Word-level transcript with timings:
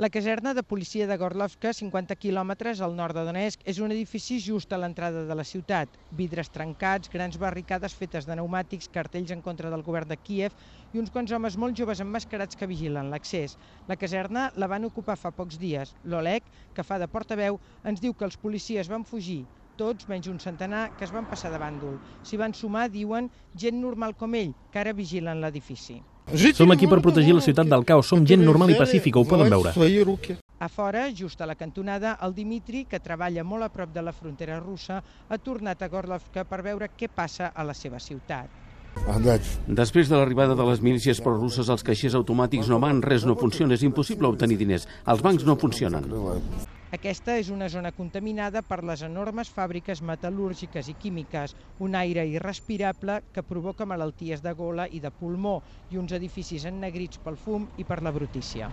La 0.00 0.08
caserna 0.08 0.54
de 0.54 0.62
policia 0.62 1.04
de 1.06 1.16
Gorlovka, 1.20 1.74
50 1.76 2.14
quilòmetres 2.16 2.78
al 2.80 2.94
nord 2.96 3.18
de 3.18 3.24
Donetsk, 3.26 3.66
és 3.68 3.80
un 3.84 3.92
edifici 3.92 4.38
just 4.40 4.70
a 4.72 4.78
l'entrada 4.80 5.26
de 5.28 5.34
la 5.36 5.44
ciutat. 5.44 5.98
Vidres 6.20 6.48
trencats, 6.48 7.10
grans 7.12 7.36
barricades 7.42 7.92
fetes 7.98 8.24
de 8.24 8.32
pneumàtics, 8.32 8.88
cartells 8.88 9.34
en 9.34 9.42
contra 9.44 9.68
del 9.68 9.84
govern 9.84 10.08
de 10.08 10.16
Kiev 10.16 10.54
i 10.94 11.02
uns 11.02 11.12
quants 11.12 11.34
homes 11.36 11.58
molt 11.60 11.76
joves 11.76 12.00
emmascarats 12.00 12.56
que 12.56 12.68
vigilen 12.70 13.12
l'accés. 13.12 13.58
La 13.92 13.98
caserna 14.00 14.46
la 14.56 14.70
van 14.72 14.88
ocupar 14.88 15.18
fa 15.20 15.34
pocs 15.36 15.60
dies. 15.60 15.92
L'Oleg, 16.00 16.48
que 16.72 16.86
fa 16.92 16.96
de 16.96 17.08
portaveu, 17.18 17.60
ens 17.84 18.00
diu 18.00 18.16
que 18.16 18.24
els 18.24 18.40
policies 18.40 18.88
van 18.88 19.04
fugir 19.04 19.42
tots 19.76 20.08
menys 20.08 20.32
un 20.32 20.40
centenar 20.40 20.86
que 20.96 21.04
es 21.04 21.12
van 21.12 21.28
passar 21.28 21.52
de 21.52 21.60
bàndol. 21.60 22.00
S'hi 22.24 22.40
van 22.40 22.56
sumar, 22.56 22.88
diuen, 22.88 23.28
gent 23.52 23.76
normal 23.84 24.16
com 24.16 24.40
ell, 24.40 24.56
que 24.72 24.80
ara 24.80 24.96
vigilen 24.96 25.44
l'edifici. 25.44 26.00
Som 26.54 26.70
aquí 26.70 26.86
per 26.86 27.00
protegir 27.02 27.34
la 27.34 27.42
ciutat 27.42 27.66
del 27.66 27.84
caos. 27.84 28.06
Som 28.06 28.26
gent 28.26 28.44
normal 28.44 28.70
i 28.70 28.78
pacífica, 28.78 29.18
ho 29.18 29.26
poden 29.26 29.50
veure. 29.50 29.74
A 30.60 30.68
fora, 30.68 31.06
just 31.16 31.40
a 31.40 31.46
la 31.46 31.56
cantonada, 31.56 32.18
el 32.22 32.34
Dimitri, 32.36 32.84
que 32.84 33.00
treballa 33.00 33.42
molt 33.42 33.64
a 33.64 33.70
prop 33.72 33.94
de 33.94 34.02
la 34.04 34.12
frontera 34.12 34.58
russa, 34.60 35.00
ha 35.00 35.38
tornat 35.38 35.82
a 35.82 35.88
Gorlovka 35.88 36.44
per 36.44 36.60
veure 36.62 36.90
què 36.92 37.08
passa 37.08 37.50
a 37.54 37.64
la 37.64 37.74
seva 37.74 37.98
ciutat. 37.98 38.50
Després 39.66 40.10
de 40.10 40.18
l'arribada 40.18 40.54
de 40.58 40.66
les 40.66 40.82
milícies 40.82 41.22
prorusses, 41.24 41.70
els 41.70 41.86
caixers 41.86 42.18
automàtics 42.18 42.68
no 42.68 42.80
van, 42.82 43.00
res 43.02 43.24
no 43.24 43.38
funciona, 43.38 43.74
és 43.74 43.86
impossible 43.86 44.28
obtenir 44.28 44.58
diners. 44.60 44.86
Els 45.06 45.22
bancs 45.22 45.46
no 45.48 45.56
funcionen. 45.56 46.10
Aquesta 46.96 47.34
és 47.40 47.48
una 47.56 47.66
zona 47.72 47.90
contaminada 47.98 48.62
per 48.70 48.78
les 48.88 49.04
enormes 49.08 49.52
fàbriques 49.58 50.00
metal·lúrgiques 50.10 50.88
i 50.92 50.96
químiques, 51.04 51.54
un 51.88 51.94
aire 52.00 52.24
irrespirable 52.32 53.20
que 53.36 53.46
provoca 53.52 53.86
malalties 53.92 54.42
de 54.48 54.56
gola 54.64 54.88
i 54.98 55.02
de 55.06 55.14
pulmó 55.22 55.54
i 55.94 56.02
uns 56.02 56.18
edificis 56.18 56.66
ennegrits 56.74 57.22
pel 57.28 57.38
fum 57.46 57.70
i 57.84 57.86
per 57.92 58.00
la 58.08 58.14
brutícia. 58.18 58.72